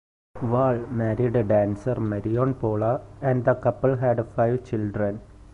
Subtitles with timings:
[0.41, 5.21] Wall married dancer Marion Pola and the couple had five children.